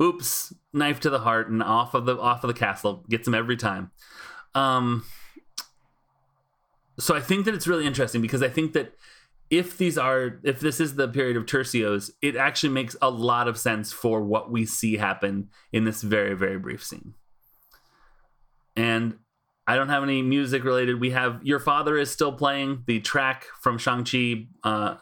oops, 0.00 0.52
knife 0.72 0.98
to 1.00 1.10
the 1.10 1.20
heart 1.20 1.48
and 1.48 1.62
off 1.62 1.94
of 1.94 2.06
the 2.06 2.18
off 2.18 2.42
of 2.44 2.48
the 2.48 2.54
castle. 2.54 3.04
Gets 3.08 3.28
him 3.28 3.34
every 3.34 3.56
time." 3.56 3.90
Um 4.54 5.04
so 6.98 7.16
I 7.16 7.20
think 7.20 7.46
that 7.46 7.54
it's 7.54 7.66
really 7.66 7.86
interesting 7.86 8.20
because 8.20 8.42
I 8.42 8.48
think 8.48 8.74
that 8.74 8.94
if 9.48 9.76
these 9.76 9.98
are 9.98 10.38
if 10.44 10.60
this 10.60 10.80
is 10.80 10.94
the 10.94 11.08
period 11.08 11.36
of 11.36 11.46
tercios, 11.46 12.12
it 12.22 12.36
actually 12.36 12.72
makes 12.72 12.94
a 13.02 13.10
lot 13.10 13.48
of 13.48 13.58
sense 13.58 13.92
for 13.92 14.22
what 14.22 14.50
we 14.50 14.64
see 14.64 14.96
happen 14.96 15.48
in 15.72 15.84
this 15.84 16.02
very 16.02 16.34
very 16.34 16.58
brief 16.58 16.84
scene. 16.84 17.14
And 18.76 19.18
I 19.70 19.76
don't 19.76 19.88
have 19.88 20.02
any 20.02 20.20
music 20.20 20.64
related. 20.64 21.00
We 21.00 21.10
have 21.10 21.40
Your 21.44 21.60
Father 21.60 21.96
is 21.96 22.10
still 22.10 22.32
playing. 22.32 22.82
The 22.86 22.98
track 22.98 23.44
from 23.60 23.78
Shang-Chi 23.78 24.46
uh, 24.64 24.96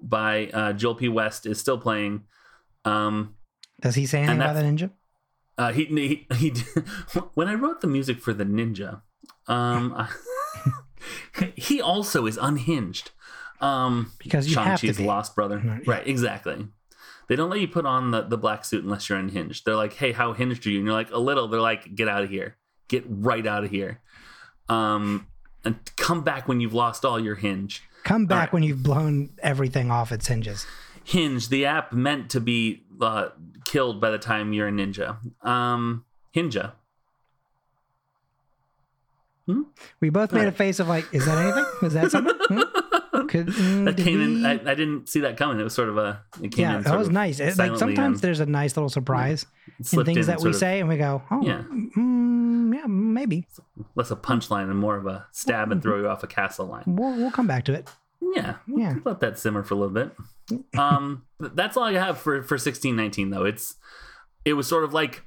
by 0.00 0.46
uh, 0.46 0.72
Joel 0.74 0.94
P. 0.94 1.08
West 1.08 1.44
is 1.44 1.58
still 1.58 1.76
playing. 1.76 2.22
Um, 2.84 3.34
Does 3.80 3.96
he 3.96 4.06
say 4.06 4.20
anything 4.20 4.40
about 4.40 4.54
the 4.54 4.62
ninja? 4.62 4.90
uh, 5.58 5.72
he, 5.72 5.86
he, 5.86 6.26
he 6.36 6.50
when 7.34 7.48
I 7.48 7.54
wrote 7.54 7.80
the 7.80 7.88
music 7.88 8.20
for 8.20 8.32
the 8.32 8.44
ninja, 8.44 9.02
um, 9.48 10.08
he 11.56 11.80
also 11.80 12.26
is 12.26 12.38
unhinged. 12.40 13.10
Um, 13.60 14.12
Because 14.18 14.48
you 14.48 14.54
have 14.56 14.78
to 14.80 14.86
Shang-Chi's 14.86 14.98
be. 14.98 15.04
lost 15.04 15.34
brother. 15.34 15.58
Right, 15.58 15.84
Right, 15.84 16.06
exactly. 16.06 16.68
They 17.26 17.34
don't 17.34 17.50
let 17.50 17.58
you 17.60 17.66
put 17.66 17.86
on 17.86 18.12
the, 18.12 18.22
the 18.22 18.38
black 18.38 18.64
suit 18.64 18.84
unless 18.84 19.08
you're 19.08 19.18
unhinged. 19.18 19.64
They're 19.64 19.74
like, 19.74 19.94
hey, 19.94 20.12
how 20.12 20.32
hinged 20.32 20.64
are 20.64 20.70
you? 20.70 20.78
And 20.78 20.86
you're 20.86 20.94
like, 20.94 21.10
a 21.10 21.18
little. 21.18 21.48
They're 21.48 21.60
like, 21.60 21.94
get 21.96 22.06
out 22.06 22.22
of 22.22 22.30
here. 22.30 22.56
Get 22.86 23.04
right 23.08 23.46
out 23.46 23.64
of 23.64 23.70
here. 23.70 24.00
Um, 24.68 25.26
and 25.64 25.76
come 25.96 26.22
back 26.22 26.48
when 26.48 26.60
you've 26.60 26.74
lost 26.74 27.04
all 27.04 27.20
your 27.20 27.36
hinge. 27.36 27.82
Come 28.04 28.26
back 28.26 28.38
right. 28.38 28.52
when 28.52 28.62
you've 28.62 28.82
blown 28.82 29.30
everything 29.42 29.90
off 29.90 30.10
its 30.10 30.26
hinges. 30.26 30.66
Hinge, 31.04 31.48
the 31.48 31.66
app 31.66 31.92
meant 31.92 32.30
to 32.30 32.40
be 32.40 32.84
uh, 33.00 33.28
killed 33.64 34.00
by 34.00 34.10
the 34.10 34.18
time 34.18 34.52
you're 34.52 34.68
a 34.68 34.72
ninja. 34.72 35.18
Um, 35.46 36.04
Hinja. 36.34 36.72
We 40.00 40.10
both 40.10 40.32
made 40.32 40.46
a 40.46 40.52
face 40.52 40.78
of 40.78 40.88
like, 40.88 41.04
is 41.12 41.26
that 41.26 41.38
anything? 41.38 41.64
Is 41.82 41.92
that 41.94 42.10
something? 42.10 42.34
Hmm? 42.48 42.62
Could, 43.28 43.48
mm, 43.48 43.84
That 43.84 43.96
came 43.98 44.20
in. 44.20 44.46
I, 44.46 44.52
I 44.52 44.74
didn't 44.74 45.08
see 45.08 45.20
that 45.20 45.36
coming. 45.36 45.60
It 45.60 45.64
was 45.64 45.74
sort 45.74 45.90
of 45.90 45.98
a. 45.98 46.22
It 46.42 46.52
came 46.52 46.62
yeah, 46.62 46.76
in 46.78 46.82
that 46.82 46.98
was 46.98 47.10
nice. 47.10 47.40
It, 47.40 47.58
like 47.58 47.76
sometimes 47.76 48.22
there's 48.22 48.40
a 48.40 48.46
nice 48.46 48.76
little 48.76 48.88
surprise 48.88 49.44
in 49.78 50.04
things 50.04 50.18
in 50.18 50.26
that 50.26 50.40
we 50.40 50.50
of 50.50 50.56
say, 50.56 50.80
and 50.80 50.88
we 50.88 50.96
go, 50.96 51.22
oh, 51.30 51.42
Yeah. 51.42 51.62
mm, 51.62 51.92
yeah, 52.82 52.86
maybe. 52.88 53.46
Less 53.94 54.10
a 54.10 54.16
punchline 54.16 54.70
and 54.70 54.78
more 54.78 54.96
of 54.96 55.06
a 55.06 55.26
stab 55.32 55.70
and 55.72 55.82
throw 55.82 55.98
you 56.00 56.08
off 56.08 56.22
a 56.22 56.26
castle 56.26 56.66
line. 56.66 56.84
We'll 56.86 57.16
we'll 57.16 57.30
come 57.30 57.46
back 57.46 57.64
to 57.64 57.72
it. 57.72 57.88
Yeah, 58.20 58.56
we'll 58.68 58.80
Yeah. 58.82 58.94
let 59.04 59.20
that 59.20 59.38
simmer 59.38 59.62
for 59.62 59.74
a 59.74 59.76
little 59.76 59.94
bit. 59.94 60.12
Um, 60.78 61.24
that's 61.40 61.76
all 61.76 61.84
I 61.84 61.92
have 61.94 62.18
for 62.18 62.42
for 62.42 62.58
sixteen 62.58 62.96
nineteen 62.96 63.30
though. 63.30 63.44
It's 63.44 63.76
it 64.44 64.54
was 64.54 64.66
sort 64.66 64.84
of 64.84 64.92
like 64.92 65.22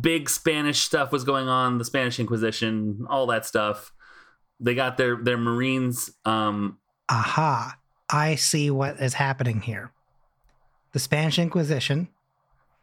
big 0.00 0.28
Spanish 0.30 0.80
stuff 0.80 1.12
was 1.12 1.24
going 1.24 1.48
on, 1.48 1.78
the 1.78 1.84
Spanish 1.84 2.18
Inquisition, 2.20 3.06
all 3.08 3.26
that 3.26 3.44
stuff. 3.46 3.92
They 4.60 4.74
got 4.74 4.96
their 4.96 5.16
their 5.16 5.38
Marines. 5.38 6.10
Um, 6.24 6.78
Aha! 7.08 7.76
I 8.08 8.34
see 8.36 8.70
what 8.70 9.00
is 9.00 9.14
happening 9.14 9.60
here. 9.62 9.92
The 10.92 10.98
Spanish 10.98 11.38
Inquisition, 11.38 12.08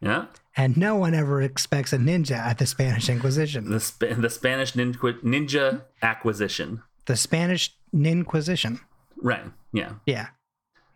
yeah, 0.01 0.25
and 0.55 0.77
no 0.77 0.95
one 0.95 1.13
ever 1.13 1.41
expects 1.41 1.93
a 1.93 1.97
ninja 1.97 2.37
at 2.37 2.57
the 2.57 2.65
Spanish 2.65 3.09
Inquisition. 3.09 3.69
the 3.69 3.79
Sp- 3.79 4.17
the 4.17 4.29
Spanish 4.29 4.73
ninja, 4.73 5.21
ninja 5.21 5.83
acquisition. 6.01 6.81
The 7.05 7.15
Spanish 7.15 7.73
Ninquisition. 7.93 8.79
Right. 9.21 9.45
Yeah. 9.73 9.93
Yeah, 10.05 10.27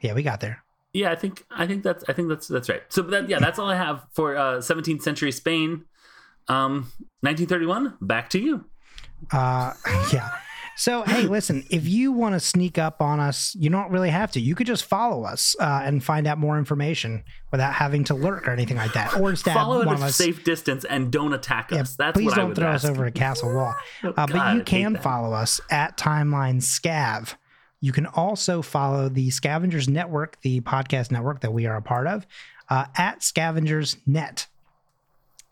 yeah, 0.01 0.13
we 0.13 0.24
got 0.24 0.41
there. 0.41 0.63
Yeah, 0.93 1.12
I 1.12 1.15
think 1.15 1.46
I 1.50 1.65
think 1.67 1.84
that's 1.84 2.03
I 2.10 2.13
think 2.13 2.27
that's 2.27 2.48
that's 2.48 2.67
right. 2.70 2.84
So 2.89 3.01
that 3.03 3.29
yeah, 3.29 3.39
that's 3.39 3.58
all 3.58 3.70
I 3.70 3.75
have 3.75 4.05
for 4.12 4.36
uh, 4.36 4.58
17th 4.58 5.01
century 5.01 5.31
Spain. 5.31 5.86
Um, 6.48 6.91
1931. 7.22 7.98
Back 8.01 8.29
to 8.31 8.39
you. 8.39 8.65
Uh, 9.31 9.74
yeah. 10.13 10.29
So, 10.78 11.04
hey, 11.04 11.24
listen, 11.24 11.63
if 11.70 11.88
you 11.88 12.12
want 12.12 12.34
to 12.34 12.40
sneak 12.40 12.78
up 12.78 13.01
on 13.01 13.20
us, 13.20 13.56
you 13.60 13.70
don't 13.70 13.92
really 13.92 14.10
have 14.10 14.32
to. 14.32 14.40
You 14.40 14.56
could 14.56 14.66
just 14.68 14.86
follow 14.86 15.24
us 15.24 15.56
uh, 15.60 15.82
and 15.84 16.04
find 16.04 16.25
out 16.25 16.38
more 16.40 16.58
information 16.58 17.24
without 17.51 17.74
having 17.74 18.04
to 18.06 18.16
lurk 18.16 18.48
or 18.48 18.51
anything 18.51 18.78
like 18.78 18.94
that, 18.94 19.16
or 19.20 19.36
stab 19.36 19.54
Follow 19.54 19.80
one 19.80 19.90
at 19.90 19.94
of 19.96 20.01
a 20.01 20.06
us. 20.06 20.16
safe 20.16 20.44
distance 20.44 20.84
and 20.86 21.12
don't 21.12 21.34
attack 21.34 21.70
Yeah, 21.72 21.82
us. 21.82 21.96
That's 21.96 22.18
please 22.18 22.28
what 22.28 22.36
don't 22.36 22.48
would 22.50 22.58
throw 22.58 22.68
ask. 22.70 22.86
us 22.86 22.90
over 22.90 23.06
a 23.06 23.12
castle 23.12 23.54
wall. 23.54 23.75
Oh, 24.04 24.10
Uh, 24.10 24.13
but 24.28 24.34
God, 24.34 24.56
you 24.58 24.63
can 24.63 24.96
follow 24.98 25.34
us 25.34 25.62
at 25.70 25.98
Timeline 25.98 26.58
Scav. 26.62 27.36
You 27.82 27.92
can 27.92 28.06
also 28.08 28.62
follow 28.62 29.10
the 29.10 29.30
Scavengers 29.30 29.88
Network, 29.88 30.40
the 30.42 30.62
podcast 30.62 31.12
network 31.12 31.42
that 31.42 31.51
we 31.54 31.66
are 31.68 31.75
a 31.78 31.82
part 31.82 32.08
of, 32.08 32.25
uh, 32.70 32.86
at 32.98 33.22
Scavengers 33.24 33.98
Net. 34.08 34.48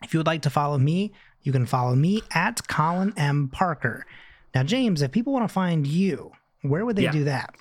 If 0.02 0.14
you 0.14 0.18
would 0.20 0.26
like 0.26 0.42
to 0.42 0.50
follow 0.50 0.78
me, 0.78 1.12
you 1.42 1.52
can 1.52 1.66
follow 1.66 1.94
me 1.94 2.22
at 2.32 2.66
Colin 2.68 3.12
M. 3.16 3.48
Parker. 3.48 4.06
Now, 4.54 4.62
James, 4.62 5.02
if 5.02 5.12
people 5.12 5.32
want 5.32 5.48
to 5.48 5.52
find 5.52 5.86
you, 5.86 6.32
where 6.62 6.84
would 6.84 6.96
they 6.96 7.04
Yeah. 7.04 7.12
do 7.12 7.24
that? 7.24 7.54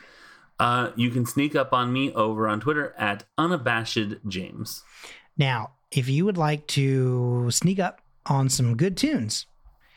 Uh, 0.59 0.91
you 0.95 1.09
can 1.09 1.25
sneak 1.25 1.55
up 1.55 1.71
on 1.71 1.93
me 1.93 2.11
over 2.13 2.47
on 2.47 2.59
Twitter 2.59 2.93
at 2.97 3.23
unabashed 3.37 3.97
James. 4.27 4.83
Now, 5.37 5.71
if 5.91 6.09
you 6.09 6.25
would 6.25 6.37
like 6.37 6.67
to 6.67 7.49
sneak 7.51 7.79
up 7.79 8.01
on 8.25 8.49
some 8.49 8.75
good 8.75 8.97
tunes, 8.97 9.45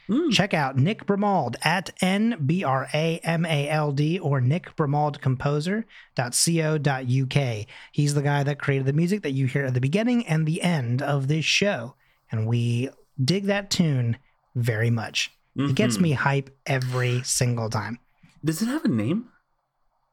Mm. 0.08 0.32
check 0.32 0.52
out 0.54 0.76
Nick 0.76 1.06
Bramald 1.06 1.56
at 1.62 1.90
N 2.00 2.36
B 2.44 2.64
R 2.64 2.88
A 2.92 3.18
M 3.24 3.44
A 3.46 3.68
L 3.68 3.92
D 3.92 4.18
or 4.18 4.40
Nick 4.40 4.74
Bramald 4.76 5.20
Composer.co.uk. 5.20 7.66
He's 7.92 8.14
the 8.14 8.22
guy 8.22 8.42
that 8.42 8.58
created 8.60 8.86
the 8.86 8.92
music 8.92 9.22
that 9.22 9.30
you 9.32 9.46
hear 9.46 9.64
at 9.66 9.74
the 9.74 9.80
beginning 9.80 10.26
and 10.26 10.46
the 10.46 10.62
end 10.62 11.02
of 11.02 11.28
this 11.28 11.44
show. 11.44 11.94
And 12.30 12.46
we 12.46 12.90
dig 13.22 13.44
that 13.46 13.70
tune 13.70 14.16
very 14.54 14.90
much. 14.90 15.30
It 15.56 15.74
gets 15.74 15.98
me 15.98 16.12
hype 16.12 16.50
every 16.66 17.22
single 17.24 17.68
time. 17.68 17.98
Does 18.44 18.62
it 18.62 18.66
have 18.66 18.84
a 18.84 18.88
name? 18.88 19.28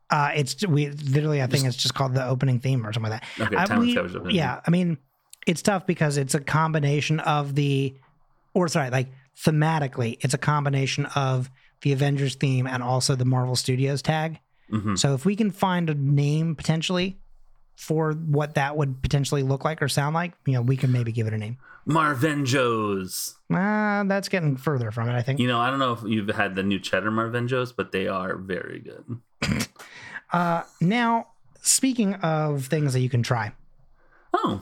Uh, 0.10 0.32
it's 0.36 0.66
we 0.68 0.90
literally, 0.90 1.42
I 1.42 1.48
think 1.48 1.66
it's 1.66 1.78
just 1.78 1.94
called 1.94 2.14
the 2.16 2.26
opening 2.26 2.60
theme 2.60 2.86
or 2.86 2.92
something 2.92 3.12
like 3.12 3.22
that. 3.38 3.48
Okay, 3.48 3.56
I- 3.56 3.66
we- 3.80 3.94
yeah, 4.34 4.60
I 4.66 4.72
mean, 4.72 4.98
it's 5.48 5.62
tough 5.62 5.86
because 5.86 6.18
it's 6.18 6.34
a 6.36 6.40
combination 6.40 7.20
of 7.22 7.56
the, 7.56 7.96
or 8.54 8.68
sorry, 8.68 8.90
like 8.90 9.08
thematically, 9.46 10.18
it's 10.22 10.34
a 10.34 10.38
combination 10.40 11.06
of 11.16 11.50
the 11.82 11.94
Avengers 11.94 12.36
theme 12.36 12.68
and 12.68 12.82
also 12.84 13.16
the 13.16 13.24
Marvel 13.26 13.56
Studios 13.56 14.02
tag. 14.02 14.40
Mhm. 14.72 14.98
So 15.00 15.14
if 15.14 15.26
we 15.26 15.36
can 15.36 15.52
find 15.52 15.90
a 15.90 15.94
name 15.94 16.56
potentially 16.56 17.18
for 17.80 18.12
what 18.12 18.56
that 18.56 18.76
would 18.76 19.02
potentially 19.02 19.42
look 19.42 19.64
like 19.64 19.82
or 19.82 19.88
sound 19.88 20.14
like, 20.14 20.34
you 20.46 20.52
know, 20.52 20.62
we 20.62 20.76
can 20.76 20.92
maybe 20.92 21.14
give 21.14 21.26
it 21.28 21.34
a 21.34 21.38
name. 21.38 21.58
Marvenjos. 21.88 23.36
Uh, 23.52 24.04
that's 24.04 24.28
getting 24.28 24.58
further 24.58 24.92
from 24.92 25.08
it, 25.10 25.14
I 25.16 25.22
think. 25.22 25.40
You 25.40 25.48
know, 25.48 25.60
I 25.60 25.70
don't 25.70 25.80
know 25.80 25.94
if 25.94 26.04
you've 26.04 26.28
had 26.30 26.56
the 26.56 26.64
new 26.64 26.78
cheddar 26.80 27.10
Marvenjos, 27.10 27.74
but 27.76 27.92
they 27.92 28.08
are 28.08 28.36
very 28.38 28.80
good. 28.80 29.68
Uh, 30.32 30.62
now, 30.80 31.26
speaking 31.64 32.14
of 32.14 32.68
things 32.68 32.94
that 32.94 33.00
you 33.00 33.10
can 33.10 33.24
try, 33.24 33.52
Oh, 34.32 34.62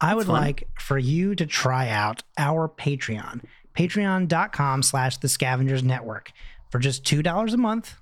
I 0.00 0.16
would 0.16 0.26
fun. 0.26 0.34
like 0.34 0.68
for 0.80 0.98
you 0.98 1.36
to 1.36 1.46
try 1.46 1.88
out 1.90 2.24
our 2.36 2.68
Patreon, 2.68 3.42
patreon.com 3.78 4.82
slash 4.82 5.18
the 5.18 5.28
scavengers 5.28 5.84
network. 5.84 6.32
For 6.70 6.80
just 6.80 7.04
$2 7.04 7.54
a 7.54 7.56
month, 7.56 7.94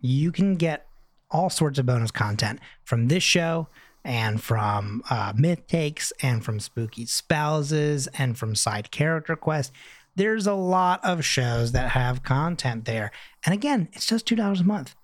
you 0.00 0.32
can 0.32 0.54
get 0.54 0.86
all 1.30 1.50
sorts 1.50 1.78
of 1.78 1.84
bonus 1.84 2.10
content 2.10 2.60
from 2.82 3.08
this 3.08 3.22
show 3.22 3.68
and 4.04 4.42
from 4.42 5.02
uh, 5.10 5.32
myth 5.36 5.66
takes 5.66 6.12
and 6.22 6.44
from 6.44 6.60
spooky 6.60 7.04
spouses 7.06 8.06
and 8.18 8.38
from 8.38 8.54
side 8.54 8.90
character 8.90 9.36
quests. 9.36 9.72
There's 10.16 10.46
a 10.46 10.54
lot 10.54 11.04
of 11.04 11.24
shows 11.24 11.72
that 11.72 11.90
have 11.90 12.22
content 12.22 12.84
there. 12.86 13.10
And 13.46 13.54
again, 13.54 13.88
it's 13.92 14.06
just 14.06 14.26
$2 14.26 14.60
a 14.60 14.64
month. 14.64 14.94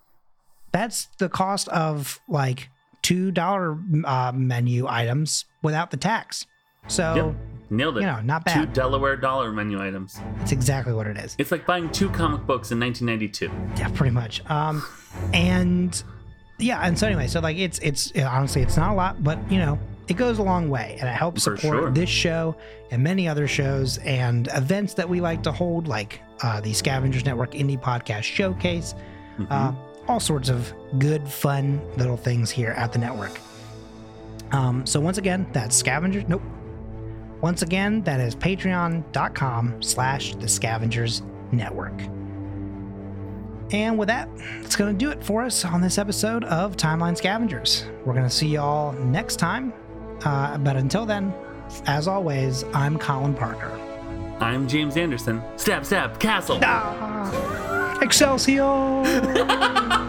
That's 0.72 1.07
the 1.18 1.28
cost 1.28 1.68
of 1.68 2.20
like 2.28 2.68
$2 3.04 4.04
uh, 4.04 4.33
menu 4.35 4.87
items 4.88 5.44
without 5.62 5.90
the 5.92 5.96
tax. 5.96 6.46
So, 6.88 7.14
Yep. 7.14 7.35
nailed 7.70 7.96
it. 7.98 8.00
you 8.00 8.07
know, 8.07 8.20
not 8.22 8.44
Two. 8.46 8.66
Delaware 8.66 9.16
dollar 9.16 9.52
menu 9.52 9.80
items. 9.80 10.18
That's 10.38 10.52
exactly 10.52 10.92
what 10.92 11.07
it 11.07 11.16
is. 11.16 11.37
It's 11.38 11.52
like 11.52 11.64
buying 11.64 11.90
two 11.90 12.11
comic 12.11 12.44
books 12.46 12.72
in 12.72 12.80
1992. 12.80 13.50
Yeah, 13.80 13.88
pretty 13.96 14.11
much. 14.12 14.44
Um, 14.50 14.85
and 15.33 16.02
yeah, 16.59 16.81
and 16.81 16.99
so 16.99 17.07
anyway, 17.07 17.27
so 17.27 17.40
like 17.40 17.57
it's 17.57 17.79
it's 17.81 18.12
honestly 18.17 18.62
it's 18.62 18.77
not 18.77 18.93
a 18.93 18.95
lot, 18.95 19.23
but 19.23 19.38
you 19.51 19.59
know 19.59 19.79
it 20.09 20.17
goes 20.17 20.38
a 20.38 20.43
long 20.43 20.69
way, 20.69 20.97
and 21.01 21.09
it 21.09 21.12
helps 21.14 21.45
support 21.45 21.61
sure. 21.61 21.90
this 21.90 22.11
show 22.11 22.57
and 22.90 23.03
many 23.03 23.27
other 23.27 23.49
shows 23.49 23.99
and 23.99 24.49
events 24.55 24.95
that 24.95 25.09
we 25.09 25.21
like 25.21 25.43
to 25.43 25.53
hold, 25.53 25.88
like 25.88 26.21
uh, 26.43 26.61
the 26.61 26.73
Scavengers 26.73 27.25
Network 27.25 27.53
Indie 27.53 27.81
Podcast 27.81 28.23
Showcase. 28.23 28.95
Mhm. 29.38 29.47
Uh, 29.51 29.73
all 30.07 30.21
sorts 30.21 30.49
of 30.49 30.73
good, 30.99 31.27
fun 31.27 31.81
little 31.97 32.17
things 32.17 32.51
here 32.51 32.73
at 32.73 32.93
the 32.93 32.99
network. 32.99 33.40
Um, 34.53 34.87
so 34.87 35.01
once 35.01 35.19
again, 35.19 35.47
that's 35.53 35.75
Scavengers. 35.75 36.25
Nope. 36.29 36.43
Once 37.40 37.62
again, 37.62 38.03
that 38.03 38.21
is 38.21 38.35
patreon.com 38.37 39.83
slash 39.83 40.35
the 40.37 40.49
Scavengers 40.49 41.23
Network. 41.53 41.95
And 43.74 43.98
with 43.98 44.06
that, 44.06 44.28
it's 44.62 44.76
going 44.76 44.96
to 44.96 44.96
do 44.96 45.10
it 45.10 45.22
for 45.24 45.42
us 45.42 45.64
on 45.64 45.80
this 45.80 45.98
episode 45.98 46.44
of 46.44 46.76
Timeline 46.76 47.16
Scavengers. 47.16 47.84
We're 48.04 48.12
going 48.12 48.24
to 48.24 48.30
see 48.30 48.46
y'all 48.46 48.92
next 48.92 49.37
time. 49.40 49.72
Uh, 50.24 50.56
but 50.58 50.76
until 50.76 51.04
then, 51.04 51.34
as 51.87 52.06
always, 52.06 52.62
I'm 52.72 52.96
Colin 52.96 53.34
Parker. 53.34 53.72
I'm 54.38 54.68
James 54.68 54.96
Anderson. 54.96 55.42
Stab, 55.56 55.84
stab, 55.84 56.20
castle. 56.20 56.60
Ah, 56.62 57.98
Excelsior! 58.00 58.62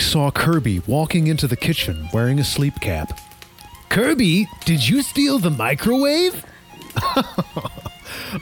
Saw 0.00 0.30
Kirby 0.30 0.80
walking 0.86 1.26
into 1.26 1.46
the 1.46 1.56
kitchen 1.56 2.08
wearing 2.12 2.38
a 2.38 2.44
sleep 2.44 2.80
cap. 2.80 3.20
Kirby, 3.88 4.48
did 4.64 4.88
you 4.88 5.02
steal 5.02 5.38
the 5.38 5.50
microwave? 5.50 6.44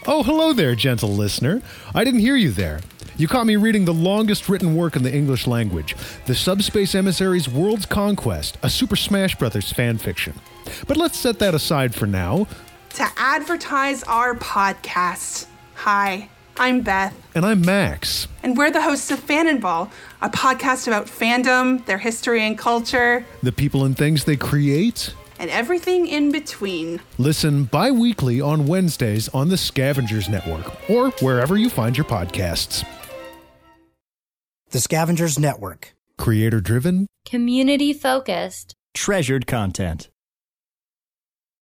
oh, 0.07 0.23
hello 0.25 0.53
there, 0.53 0.75
gentle 0.75 1.11
listener. 1.11 1.62
I 1.95 2.05
didn't 2.05 2.21
hear 2.21 2.37
you 2.37 2.51
there. 2.51 2.81
You 3.17 3.29
caught 3.29 3.47
me 3.47 3.57
reading 3.57 3.85
the 3.85 3.93
longest 3.93 4.49
written 4.49 4.75
work 4.75 4.97
in 4.97 5.03
the 5.03 5.15
English 5.15 5.47
language, 5.47 5.95
The 6.27 6.35
Subspace 6.35 6.95
Emissary's 6.95 7.49
World's 7.49 7.87
Conquest, 7.87 8.57
a 8.62 8.71
Super 8.71 8.97
Smash 8.97 9.37
Bros. 9.37 9.71
fan 9.73 9.99
fiction. 9.99 10.35
But 10.87 10.97
let's 10.97 11.19
set 11.19 11.38
that 11.41 11.55
aside 11.55 11.95
for 11.95 12.07
now, 12.07 12.47
to 12.95 13.07
advertise 13.17 14.03
our 14.05 14.35
podcast. 14.35 15.47
Hi, 15.75 16.29
I'm 16.59 16.83
Beth, 16.83 17.15
and 17.35 17.45
I'm 17.45 17.62
Max. 17.62 18.29
and 18.43 18.57
we're 18.57 18.71
the 18.71 18.83
hosts 18.83 19.11
of 19.11 19.19
Fan 19.19 19.49
and 19.49 19.61
Ball, 19.61 19.91
a 20.21 20.29
podcast 20.29 20.87
about 20.87 21.07
fandom, 21.07 21.85
their 21.87 21.99
history 21.99 22.43
and 22.43 22.57
culture, 22.59 23.25
The 23.43 23.53
people 23.53 23.85
and 23.85 23.97
things 23.97 24.25
they 24.25 24.37
create? 24.37 25.15
and 25.38 25.51
everything 25.51 26.07
in 26.07 26.31
between. 26.31 27.01
Listen 27.19 27.65
bi 27.65 27.91
weekly 27.91 28.41
on 28.41 28.67
Wednesdays 28.69 29.29
on 29.31 29.49
the 29.49 29.57
Scavengers 29.57 30.29
Network 30.29 30.88
or 30.88 31.11
wherever 31.21 31.57
you 31.57 31.69
find 31.69 31.97
your 31.97 32.05
podcasts. 32.05 32.85
The 34.71 34.79
Scavengers 34.81 35.41
Network. 35.41 35.95
Creator 36.17 36.61
driven, 36.61 37.09
Community 37.27 37.93
focused. 37.93 38.75
treasured 38.95 39.47
content. 39.49 40.09